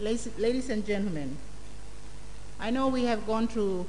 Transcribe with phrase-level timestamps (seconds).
[0.00, 1.36] ladies and gentlemen.
[2.58, 3.86] I know we have gone through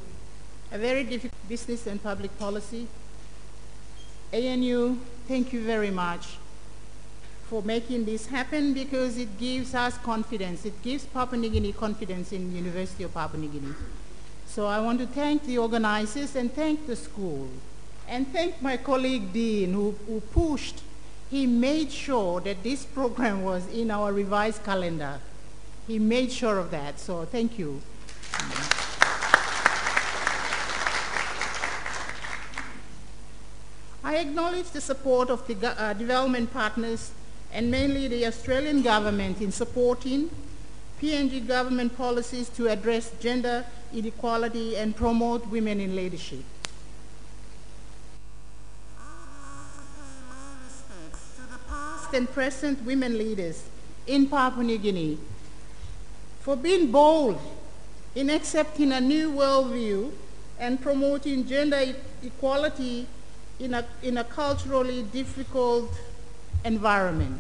[0.74, 2.88] a very difficult business and public policy.
[4.36, 4.98] ANU,
[5.30, 6.36] thank you very much
[7.50, 10.66] for making this happen because it gives us confidence.
[10.66, 13.74] It gives Papua New Guinea confidence in the University of Papua New Guinea.
[14.46, 17.48] So I want to thank the organizers and thank the school
[18.10, 20.82] and thank my colleague Dean who, who pushed.
[21.32, 25.20] He made sure that this program was in our revised calendar.
[25.88, 27.82] He made sure of that, so thank you.
[34.16, 37.12] I acknowledge the support of the uh, development partners
[37.52, 40.30] and mainly the Australian government in supporting
[41.02, 46.40] PNG government policies to address gender inequality and promote women in leadership.
[52.14, 53.66] And present women leaders
[54.08, 55.18] in Papua New Guinea
[56.40, 57.38] for being bold
[58.16, 60.14] in accepting a new worldview
[60.58, 61.94] and promoting gender
[62.24, 63.08] equality
[63.60, 65.92] in a, in a culturally difficult
[66.64, 67.40] environment.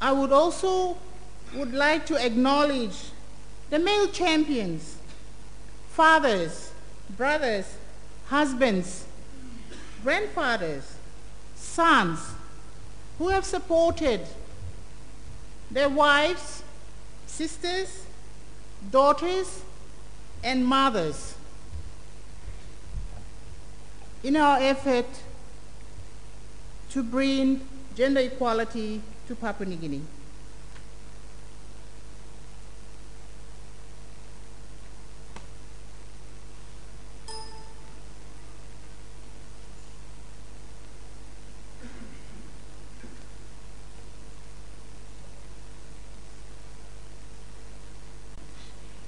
[0.00, 0.96] I would also
[1.54, 2.96] would like to acknowledge
[3.70, 4.96] the male champions,
[5.90, 6.72] fathers,
[7.16, 7.76] brothers,
[8.26, 9.06] husbands,
[10.02, 10.94] grandfathers,
[11.56, 12.20] sons,
[13.18, 14.20] who have supported
[15.70, 16.62] their wives,
[17.26, 18.04] sisters,
[18.90, 19.62] daughters,
[20.44, 21.34] and mothers
[24.22, 25.06] in our effort
[26.90, 27.60] to bring
[27.94, 30.02] gender equality to Papua New Guinea.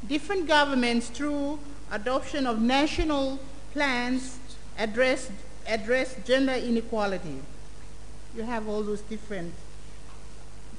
[0.09, 1.61] Different governments, through
[1.93, 3.39] adoption of national
[3.73, 4.40] plans,
[4.81, 5.31] address,
[5.67, 7.39] address gender inequality.
[8.35, 9.53] You have all those different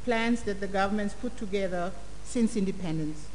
[0.04, 1.92] plans that the government's put together
[2.26, 3.28] since independence.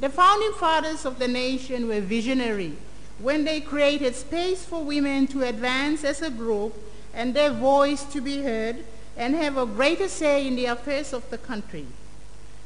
[0.00, 2.72] The founding fathers of the nation were visionary
[3.20, 6.74] when they created space for women to advance as a group
[7.14, 8.84] and their voice to be heard
[9.16, 11.86] and have a greater say in the affairs of the country.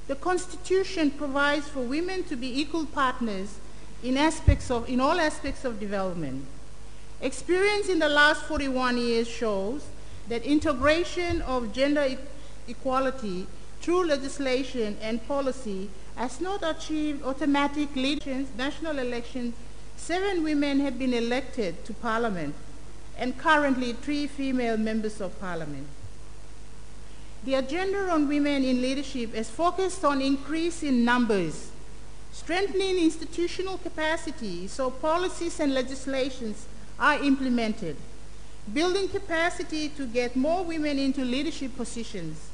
[0.09, 3.59] The Constitution provides for women to be equal partners
[4.05, 6.45] in, aspects of, in all aspects of development.
[7.21, 9.87] Experience in the last 41 years shows
[10.29, 12.19] that integration of gender e
[12.69, 13.47] equality
[13.81, 18.47] through legislation and policy has not achieved automatic leadership.
[18.57, 19.55] National elections,
[19.97, 22.55] seven women have been elected to parliament
[23.17, 25.87] and currently three female members of parliament.
[27.47, 31.71] The agenda on women in leadership is focused on increasing numbers,
[32.33, 36.67] strengthening institutional capacity so policies and legislations
[36.99, 37.95] are implemented,
[38.75, 42.51] building capacity to get more women into leadership positions,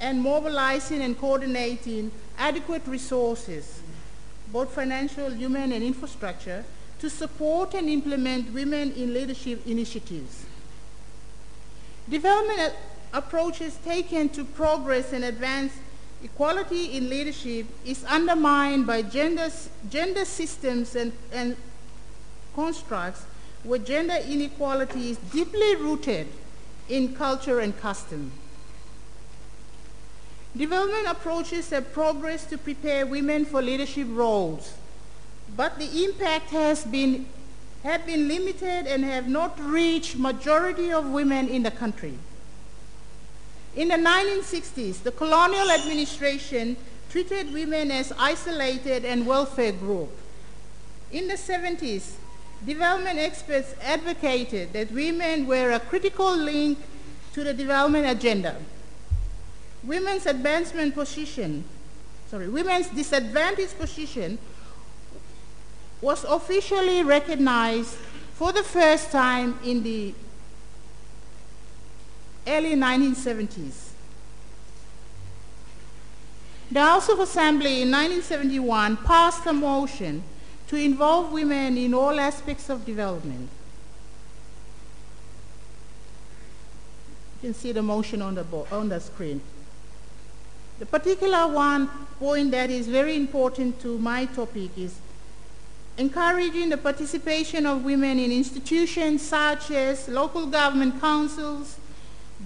[0.00, 3.82] and mobilizing and coordinating adequate resources,
[4.50, 6.64] both financial, human, and infrastructure,
[6.98, 10.44] to support and implement women in leadership initiatives.
[12.10, 12.74] Development
[13.14, 15.72] approaches taken to progress and advance
[16.22, 19.48] equality in leadership is undermined by gender,
[19.88, 21.56] gender systems and, and
[22.54, 23.24] constructs
[23.62, 26.26] where gender inequality is deeply rooted
[26.88, 28.32] in culture and custom.
[30.56, 34.74] Development approaches have progressed to prepare women for leadership roles,
[35.56, 37.26] but the impact has been,
[37.82, 42.14] have been limited and have not reached majority of women in the country.
[43.76, 46.76] In the 1960s, the colonial administration
[47.10, 50.10] treated women as isolated and welfare group.
[51.10, 52.12] In the 70s,
[52.64, 56.78] development experts advocated that women were a critical link
[57.32, 58.56] to the development agenda.
[59.82, 61.64] Women's advancement position,
[62.30, 64.38] sorry, women's disadvantaged position
[66.00, 67.96] was officially recognized
[68.34, 70.14] for the first time in the
[72.46, 73.90] early 1970s.
[76.70, 80.22] The House of Assembly in 1971 passed a motion
[80.68, 83.48] to involve women in all aspects of development.
[87.42, 89.40] You can see the motion on the, on the screen.
[90.78, 91.88] The particular one
[92.18, 94.96] point that is very important to my topic is
[95.96, 101.76] encouraging the participation of women in institutions such as local government councils,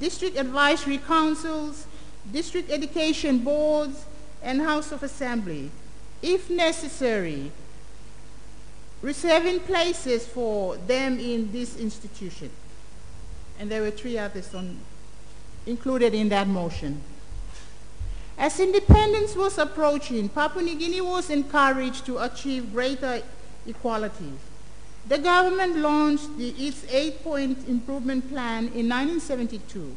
[0.00, 1.86] district advisory councils,
[2.32, 4.04] district education boards,
[4.42, 5.70] and House of Assembly.
[6.22, 7.52] If necessary,
[9.02, 12.50] reserving places for them in this institution.
[13.58, 14.78] And there were three others on,
[15.66, 17.00] included in that motion.
[18.36, 23.22] As independence was approaching, Papua New Guinea was encouraged to achieve greater
[23.66, 24.32] equality.
[25.08, 29.96] The government launched the, its eight-point improvement plan in 1972,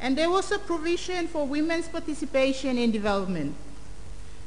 [0.00, 3.56] and there was a provision for women's participation in development.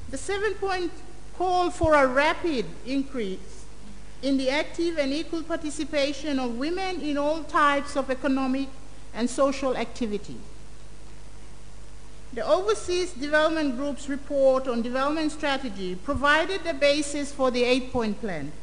[0.09, 0.93] The seven-point
[1.37, 3.65] call for a rapid increase
[4.21, 8.69] in the active and equal participation of women in all types of economic
[9.13, 10.37] and social activity.
[12.33, 18.53] The Overseas Development Group's report on development strategy provided the basis for the eight-point plan.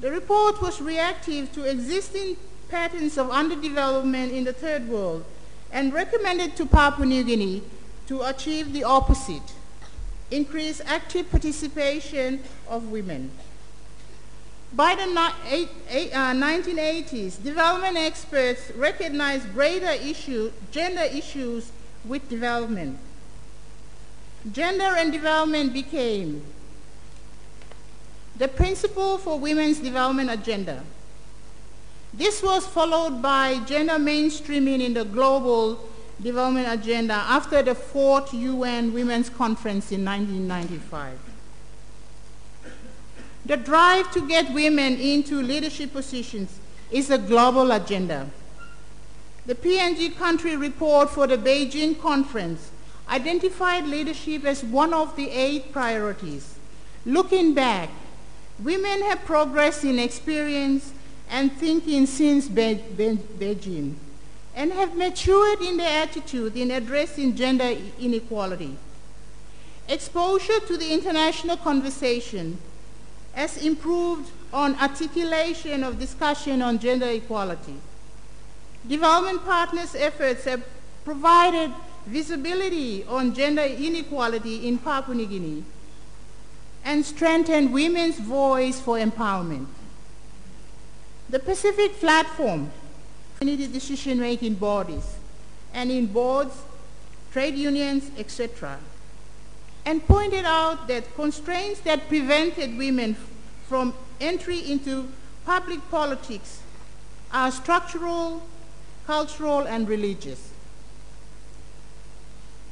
[0.00, 2.36] The report was reactive to existing
[2.68, 5.24] patterns of underdevelopment in the third world
[5.72, 7.62] and recommended to Papua New Guinea
[8.06, 9.42] to achieve the opposite,
[10.30, 13.32] increase active participation of women.
[14.72, 21.72] By the 1980s, uh, development experts recognized greater issue, gender issues
[22.04, 23.00] with development.
[24.52, 26.44] Gender and development became
[28.38, 30.82] the principle for women's development agenda.
[32.14, 35.88] This was followed by gender mainstreaming in the global
[36.22, 41.18] development agenda after the fourth UN Women's Conference in 1995.
[43.46, 46.58] The drive to get women into leadership positions
[46.90, 48.28] is a global agenda.
[49.46, 52.70] The PNG country report for the Beijing conference
[53.08, 56.56] identified leadership as one of the eight priorities.
[57.06, 57.88] Looking back,
[58.62, 60.92] Women have progressed in experience
[61.30, 63.94] and thinking since Be Be Beijing
[64.54, 68.76] and have matured in their attitude in addressing gender inequality.
[69.88, 72.58] Exposure to the international conversation
[73.32, 77.76] has improved on articulation of discussion on gender equality.
[78.88, 80.64] Development partners' efforts have
[81.04, 81.72] provided
[82.06, 85.62] visibility on gender inequality in Papua New Guinea
[86.84, 89.66] and strengthen women's voice for empowerment.
[91.28, 92.70] The Pacific Platform,
[93.38, 95.16] community decision-making bodies,
[95.74, 96.54] and in boards,
[97.32, 98.78] trade unions, etc.,
[99.84, 103.16] and pointed out that constraints that prevented women
[103.66, 105.08] from entry into
[105.44, 106.60] public politics
[107.32, 108.42] are structural,
[109.06, 110.52] cultural, and religious.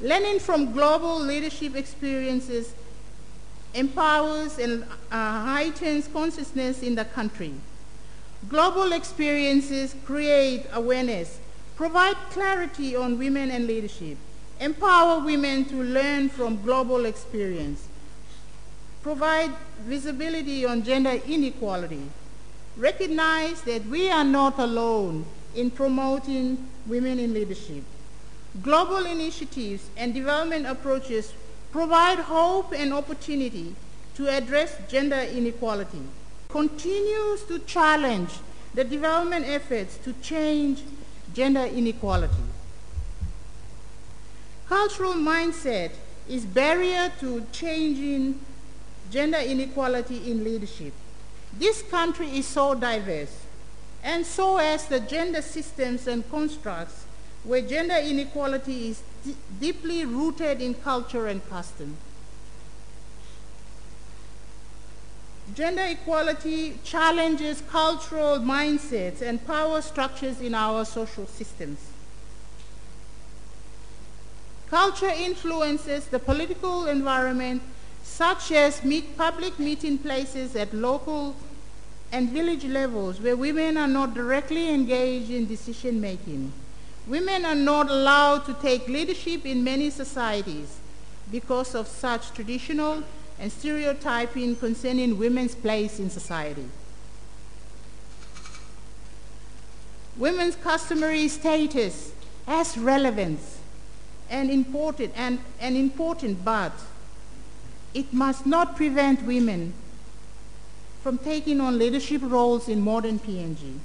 [0.01, 2.75] Learning from global leadership experiences
[3.77, 7.53] empowers and uh, heightens consciousness in the country.
[8.49, 11.39] Global experiences create awareness,
[11.77, 14.17] provide clarity on women and leadership,
[14.61, 17.89] empower women to learn from global experience,
[19.03, 22.03] provide visibility on gender inequality,
[22.77, 27.83] recognize that we are not alone in promoting women in leadership.
[28.63, 31.33] Global initiatives and development approaches
[31.77, 33.77] provide hope and opportunity
[34.15, 36.01] to address gender inequality,
[36.49, 38.31] continues to challenge
[38.73, 40.83] the development efforts to change
[41.35, 42.49] gender inequality.
[44.67, 45.91] Cultural mindset
[46.27, 48.41] is barrier to changing
[49.11, 50.95] gender inequality in leadership.
[51.59, 53.37] This country is so diverse,
[54.03, 57.05] and so as the gender systems and constructs
[57.45, 59.03] where gender inequality is
[59.61, 61.97] deeply rooted in culture and custom.
[65.55, 71.79] Gender equality challenges cultural mindsets and power structures in our social systems.
[74.69, 77.63] Culture influences the political environment
[78.03, 81.37] such as meet public meeting places at local
[82.11, 86.53] and village levels where women are not directly engaged in decision making.
[87.07, 90.79] Women are not allowed to take leadership in many societies
[91.31, 93.03] because of such traditional
[93.39, 96.69] and stereotyping concerning women's place in society.
[100.17, 102.13] Women's customary status
[102.47, 103.59] has relevance
[104.31, 106.73] and important and, and important, but
[107.95, 109.75] it must not prevent women
[111.03, 113.79] from taking on leadership roles in modern PNG.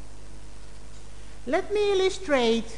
[1.45, 2.77] Let me illustrate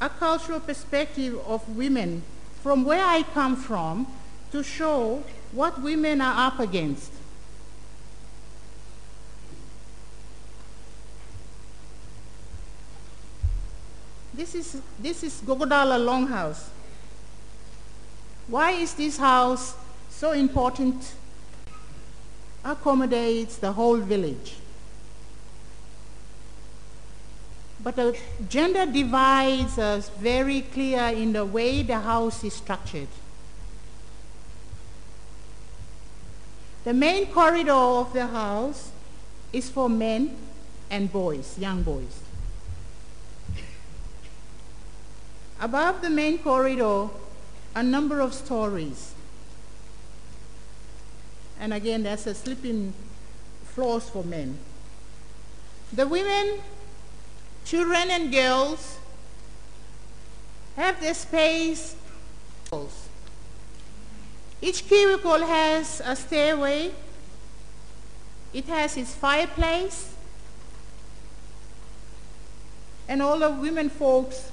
[0.00, 2.22] a cultural perspective of women
[2.62, 4.06] from where I come from
[4.52, 7.12] to show what women are up against.
[14.34, 16.68] This is, this is Gogodala Longhouse.
[18.46, 19.74] Why is this house
[20.08, 21.12] so important?
[22.64, 24.54] Accommodates the whole village.
[27.82, 28.18] But the
[28.48, 33.08] gender divides us very clear in the way the house is structured.
[36.84, 38.90] The main corridor of the house
[39.52, 40.36] is for men
[40.90, 42.22] and boys, young boys.
[45.60, 47.08] Above the main corridor,
[47.74, 49.14] a number of stories.
[51.60, 52.92] And again, that's a sleeping
[53.64, 54.56] floors for men.
[55.92, 56.60] The women,
[57.68, 58.98] children and girls
[60.74, 61.94] have their space.
[64.62, 66.92] Each cubicle has a stairway.
[68.54, 70.14] It has its fireplace.
[73.06, 74.50] And all the women folks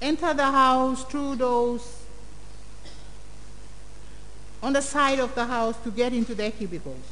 [0.00, 2.04] enter the house through those
[4.62, 7.04] on the side of the house to get into their cubicles.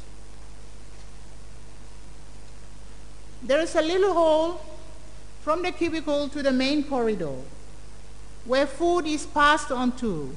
[3.43, 4.61] There is a little hole
[5.41, 7.35] from the cubicle to the main corridor
[8.45, 10.33] where food is passed on to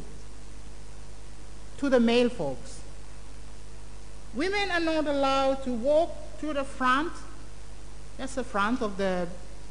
[1.78, 2.80] to the male folks.
[4.34, 6.10] Women are not allowed to walk
[6.40, 7.12] to the front,
[8.16, 9.28] that's the front of the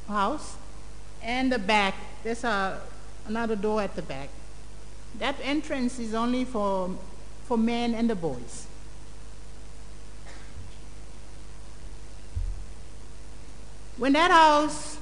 [0.07, 0.55] house,
[1.21, 2.79] and the back, there's a,
[3.27, 4.29] another door at the back.
[5.19, 6.91] That entrance is only for,
[7.45, 8.67] for men and the boys.
[13.97, 14.97] When that house,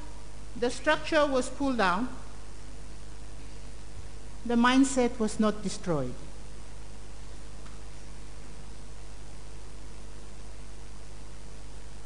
[0.60, 2.10] the structure was pulled down,
[4.46, 6.14] the mindset was not destroyed.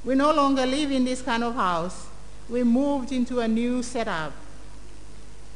[0.05, 2.07] We no longer live in this kind of house.
[2.47, 4.31] We moved into a new setup.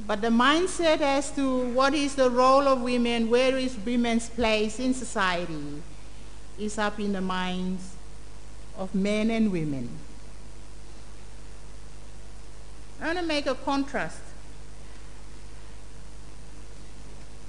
[0.06, 4.80] But the mindset as to what is the role of women, where is women's place
[4.80, 5.82] in society,
[6.60, 7.96] is up in the minds
[8.78, 9.88] of men and women.
[13.02, 14.22] I want to make a contrast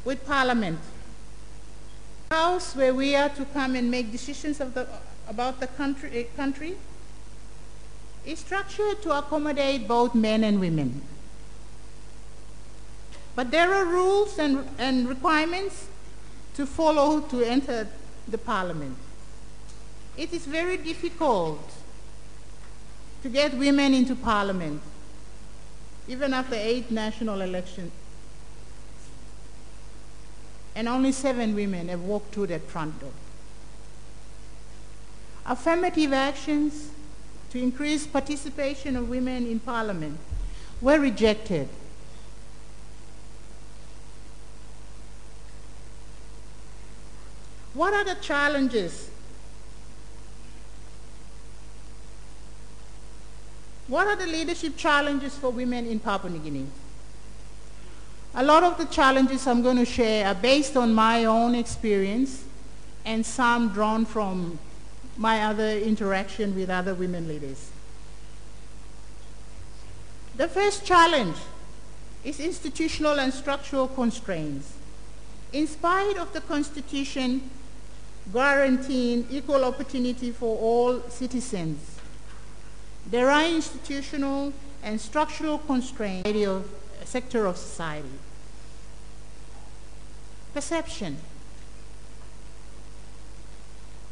[0.05, 0.79] with Parliament.
[2.31, 4.89] House where we are to come and make decisions the,
[5.29, 6.77] about the country, eh, country
[8.25, 11.03] is structured to accommodate both men and women.
[13.35, 15.89] But there are rules and, and requirements
[16.55, 17.89] to follow to enter
[18.29, 18.97] the parliament.
[20.17, 21.73] It is very difficult
[23.23, 24.83] to get women into parliament,
[26.09, 27.93] even after eight national elections.
[30.75, 33.13] And only seven women have walked through that front door.
[35.45, 36.91] Affirmative actions
[37.51, 40.19] to increase participation of women in parliament
[40.81, 41.69] were rejected.
[47.75, 49.12] What are the challenges?
[53.93, 56.67] What are the leadership challenges for women in Papua New Guinea?
[58.35, 62.43] A lot of the challenges I'm going to share are based on my own experience
[63.05, 64.59] and some drawn from
[65.19, 67.71] my other interaction with other women leaders.
[70.39, 71.37] The first challenge
[72.25, 74.73] is institutional and structural constraints.
[75.53, 77.51] In spite of the Constitution
[78.33, 81.92] guaranteeing equal opportunity for all citizens,
[83.07, 88.09] there are institutional and structural constraints of the uh, sector of society.
[90.55, 91.17] Perception.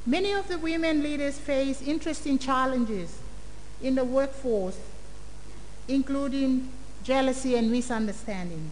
[0.07, 3.19] Many of the women leaders face interesting challenges
[3.83, 4.79] in the workforce,
[5.89, 6.71] including
[7.03, 8.71] jealousy and misunderstanding.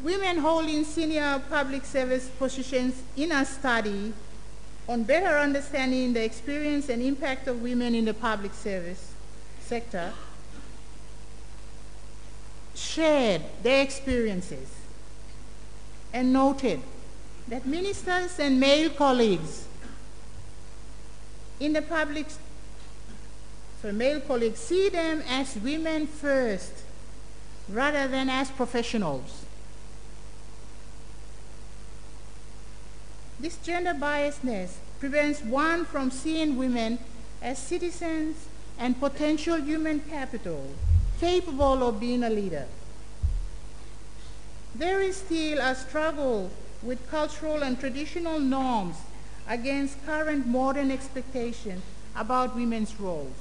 [0.00, 4.12] Women holding senior public service positions in a study
[4.88, 9.12] on better understanding the experience and impact of women in the public service
[9.60, 10.12] sector
[12.74, 14.74] shared their experiences
[16.14, 16.80] and noted
[17.48, 19.66] that ministers and male colleagues
[21.60, 22.26] in the public,
[23.82, 26.72] so male colleagues see them as women first
[27.68, 29.44] rather than as professionals.
[33.40, 36.98] This gender biasness prevents one from seeing women
[37.40, 40.74] as citizens and potential human capital
[41.20, 42.66] capable of being a leader.
[44.74, 46.50] There is still a struggle
[46.82, 48.96] with cultural and traditional norms
[49.48, 51.82] against current modern expectations
[52.16, 53.36] about women's roles.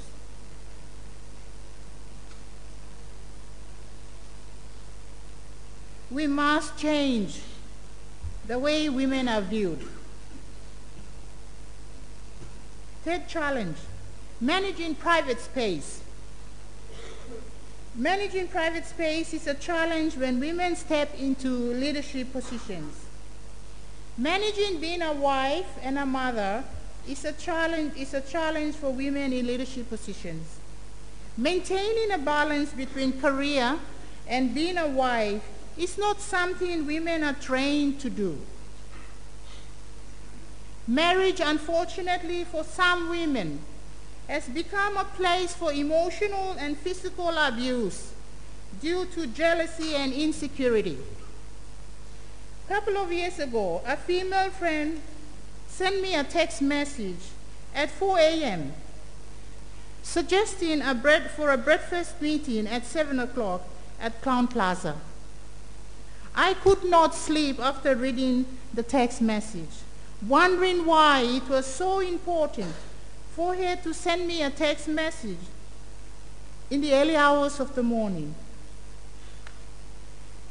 [6.10, 7.42] We must change
[8.48, 9.86] the way women are viewed.
[13.04, 13.77] Third challenge,
[14.39, 16.01] managing private space.
[17.96, 23.06] Managing private space is a challenge when women step into leadership positions.
[24.18, 26.63] Managing being a wife and a mother
[27.08, 30.60] is a challenge, is a challenge for women in leadership positions.
[31.38, 33.80] Maintaining a balance between career
[34.27, 35.44] and being a wife
[35.77, 38.38] is not something women are trained to do.
[40.88, 43.60] Marriage, unfortunately, for some women,
[44.27, 48.13] has become a place for emotional and physical abuse
[48.82, 50.97] due to jealousy and insecurity.
[52.69, 55.02] A couple of years ago, a female friend
[55.67, 57.32] sent me a text message
[57.73, 58.73] at 4 a.m.
[60.02, 60.95] suggesting a
[61.36, 63.62] for a breakfast meeting at 7 o'clock
[64.02, 64.95] at Crowne Plaza.
[66.39, 69.82] I could not sleep after reading the text message,
[70.21, 72.76] wondering why it was so important
[73.32, 75.39] for her to send me a text message
[76.69, 78.36] in the early hours of the morning.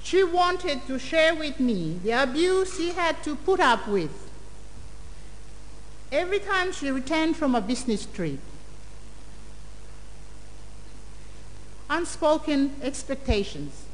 [0.02, 4.10] She wanted to share with me the abuse she had to put up with
[6.10, 8.40] every time she returned from a business trip.
[11.88, 13.85] Unspoken expectations.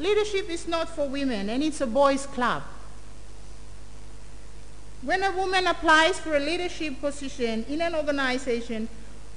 [0.00, 2.62] Leadership is not for women and it's a boys' club.
[5.02, 8.88] When a woman applies for a leadership position in an organization,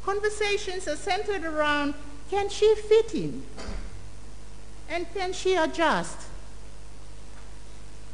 [0.06, 1.96] conversations are centered around
[2.30, 3.44] can she fit in?
[4.90, 6.18] And can she adjust?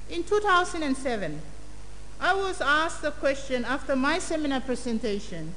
[0.10, 1.42] In 2007,
[2.20, 5.54] I was asked a question after my seminar presentation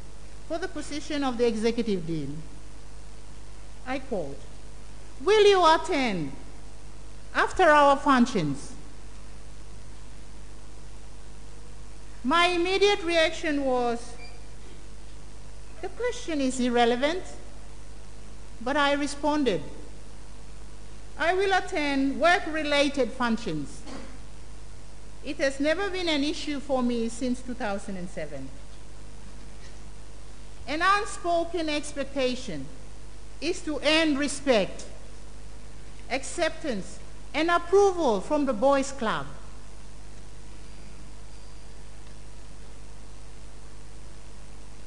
[0.46, 2.42] for the position of the executive dean.
[3.86, 4.38] I quote,
[5.24, 6.32] will you attend
[7.34, 8.72] after our functions?
[12.24, 14.14] My immediate reaction was,
[15.80, 17.22] the question is irrelevant,
[18.60, 19.60] but I responded,
[21.18, 23.82] I will attend work-related functions.
[25.24, 28.48] It has never been an issue for me since 2007.
[30.68, 32.66] An unspoken expectation
[33.40, 34.84] is to earn respect,
[36.10, 37.00] acceptance,
[37.34, 39.26] and approval from the boys' club.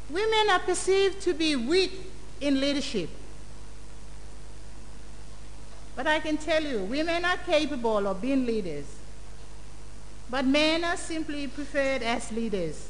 [0.10, 1.92] Women are perceived to be weak
[2.40, 3.10] in leadership.
[5.96, 8.86] But I can tell you, women are capable of being leaders.
[10.30, 12.90] But men are simply preferred as leaders.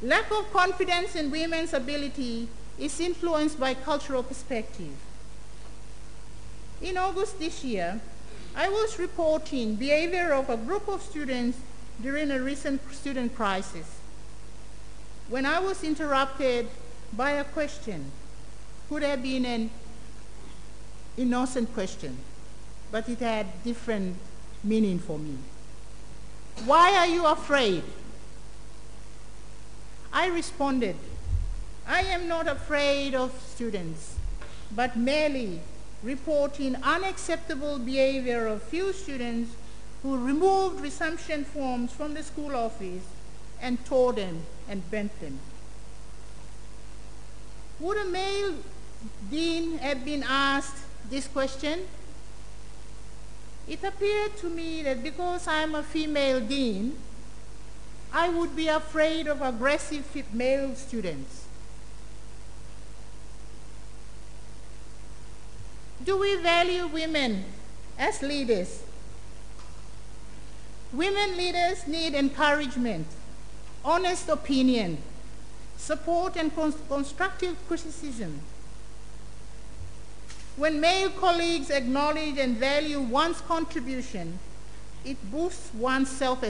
[0.00, 4.94] Lack of confidence in women's ability is influenced by cultural perspective.
[6.80, 8.00] In August this year,
[8.54, 11.58] I was reporting behavior of a group of students
[12.00, 13.86] during a recent student crisis
[15.32, 16.68] when I was interrupted
[17.14, 18.10] by a question,
[18.90, 19.70] could have been an
[21.16, 22.18] innocent question,
[22.90, 24.16] but it had different
[24.62, 25.38] meaning for me.
[26.66, 27.82] Why are you afraid?
[30.12, 30.96] I responded,
[31.86, 34.16] I am not afraid of students,
[34.76, 35.60] but merely
[36.02, 39.54] reporting unacceptable behavior of few students
[40.02, 43.04] who removed resumption forms from the school office
[43.60, 45.38] and tore them and bent them.
[47.78, 48.54] Would a male
[49.30, 51.80] Dean have been asked this question,
[53.68, 56.96] it appeared to me that because I'm a female dean,
[58.12, 61.46] I would be afraid of aggressive male students.
[66.04, 67.44] Do we value women
[67.98, 68.82] as leaders?
[70.92, 73.06] Women leaders need encouragement,
[73.84, 74.98] honest opinion,
[75.76, 76.52] support, and
[76.88, 78.40] constructive criticism.
[80.56, 84.38] When male colleagues acknowledge and value one's contribution,
[85.04, 86.42] it boosts one's self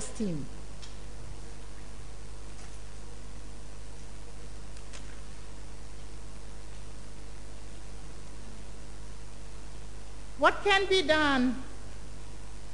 [10.42, 11.62] What can be done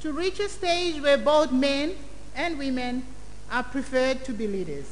[0.01, 1.93] to reach a stage where both men
[2.35, 3.05] and women
[3.51, 4.87] are preferred to be leaders?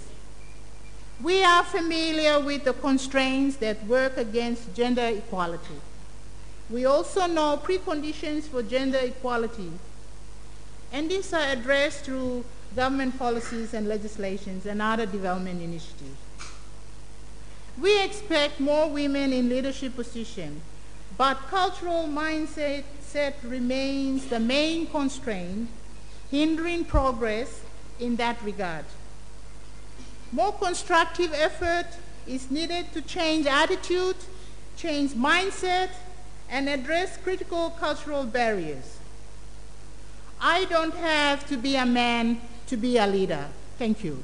[1.19, 5.81] We are familiar with the constraints that work against gender equality.
[6.69, 9.71] We also know preconditions for gender equality,
[10.91, 16.19] and these are addressed through government policies and legislations and other development initiatives.
[17.81, 20.61] We expect more women in leadership positions
[21.17, 22.83] but cultural mindset
[23.43, 25.67] remains the main constraint
[26.29, 27.61] hindering progress
[27.99, 28.85] in that regard.
[30.31, 31.87] More constructive effort
[32.27, 34.17] is needed to change attitude,
[34.75, 35.89] change mindset,
[36.49, 38.99] and address critical cultural barriers.
[40.39, 43.47] I don't have to be a man to be a leader.
[43.77, 44.23] Thank you.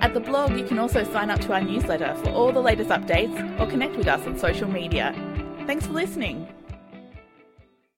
[0.00, 2.90] At the blog, you can also sign up to our newsletter for all the latest
[2.90, 5.12] updates or connect with us on social media.
[5.66, 6.46] Thanks for listening.